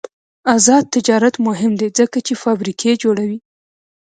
[0.55, 3.39] آزاد تجارت مهم دی ځکه چې فابریکې جوړوي.